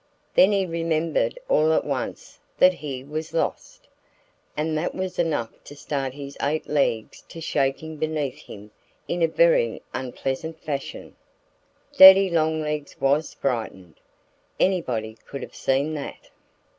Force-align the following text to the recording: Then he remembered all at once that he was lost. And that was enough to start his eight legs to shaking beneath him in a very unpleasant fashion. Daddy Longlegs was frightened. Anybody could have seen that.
Then 0.33 0.51
he 0.51 0.65
remembered 0.65 1.37
all 1.47 1.73
at 1.73 1.85
once 1.85 2.39
that 2.57 2.73
he 2.73 3.03
was 3.03 3.35
lost. 3.35 3.87
And 4.57 4.75
that 4.75 4.95
was 4.95 5.19
enough 5.19 5.51
to 5.65 5.75
start 5.75 6.15
his 6.15 6.35
eight 6.41 6.65
legs 6.67 7.21
to 7.29 7.39
shaking 7.39 7.97
beneath 7.97 8.39
him 8.41 8.71
in 9.07 9.21
a 9.21 9.27
very 9.27 9.83
unpleasant 9.93 10.59
fashion. 10.63 11.15
Daddy 11.97 12.31
Longlegs 12.31 12.99
was 12.99 13.35
frightened. 13.35 13.99
Anybody 14.59 15.19
could 15.27 15.43
have 15.43 15.53
seen 15.53 15.93
that. 15.93 16.31